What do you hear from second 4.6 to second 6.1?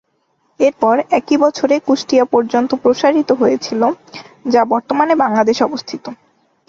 বর্তমানে বাংলাদেশে অবস্থিত।